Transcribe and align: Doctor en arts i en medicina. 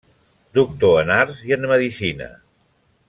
Doctor 0.59 0.95
en 1.01 1.13
arts 1.17 1.37
i 1.51 1.55
en 1.57 1.69
medicina. 1.73 2.31